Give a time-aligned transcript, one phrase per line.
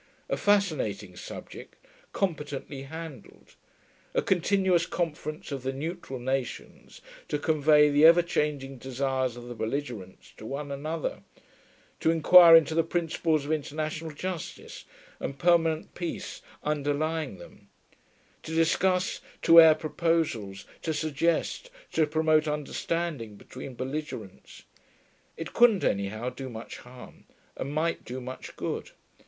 [0.29, 1.75] A fascinating subject,
[2.11, 3.53] competently handled.
[4.15, 9.53] A continuous conference of the neutral nations, to convey the ever changing desires of the
[9.53, 11.21] belligerents to one another,
[11.99, 14.85] to inquire into the principles of international justice
[15.19, 17.69] and permanent peace underlying them,
[18.41, 24.63] to discuss, to air proposals, to suggest, to promote understanding between belligerents.
[25.37, 27.25] It couldn't, anyhow, do much harm,
[27.55, 28.89] and might do much good.